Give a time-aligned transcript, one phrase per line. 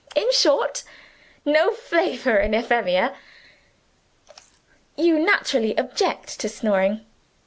[0.15, 0.83] In short,
[1.45, 3.15] no flavor in Euphemia.
[4.95, 7.05] You naturally object to snoring.